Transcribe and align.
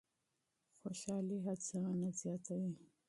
خوشالي 0.79 1.37
هڅونه 1.45 2.09
زیاتوي. 2.19 2.73